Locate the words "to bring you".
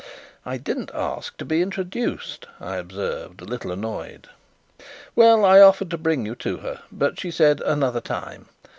5.91-6.33